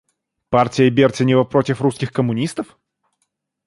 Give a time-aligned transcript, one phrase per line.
[0.49, 2.75] Партия Бертенева против русских коммунистов?